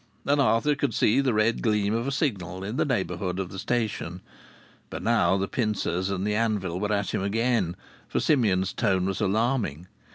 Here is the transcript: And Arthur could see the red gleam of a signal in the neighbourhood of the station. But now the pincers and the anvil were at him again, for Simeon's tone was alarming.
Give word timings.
And 0.25 0.41
Arthur 0.41 0.73
could 0.73 0.95
see 0.95 1.21
the 1.21 1.31
red 1.31 1.61
gleam 1.61 1.93
of 1.93 2.07
a 2.07 2.11
signal 2.11 2.63
in 2.63 2.77
the 2.77 2.85
neighbourhood 2.85 3.37
of 3.37 3.49
the 3.49 3.59
station. 3.59 4.21
But 4.89 5.03
now 5.03 5.37
the 5.37 5.47
pincers 5.47 6.09
and 6.09 6.25
the 6.25 6.33
anvil 6.33 6.79
were 6.79 6.91
at 6.91 7.13
him 7.13 7.21
again, 7.21 7.75
for 8.07 8.19
Simeon's 8.19 8.73
tone 8.73 9.05
was 9.05 9.21
alarming. 9.21 9.85